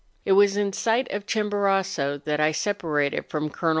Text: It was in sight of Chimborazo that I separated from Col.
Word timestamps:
It 0.25 0.31
was 0.31 0.57
in 0.57 0.73
sight 0.73 1.11
of 1.11 1.27
Chimborazo 1.27 2.17
that 2.23 2.39
I 2.39 2.51
separated 2.53 3.27
from 3.27 3.51
Col. 3.51 3.69